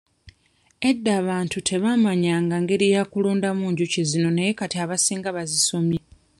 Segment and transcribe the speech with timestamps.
[0.89, 5.99] Edda abantu tebaamanyanga ngeri ya kulundamu njuki zino naye kati abasinga bazisomye.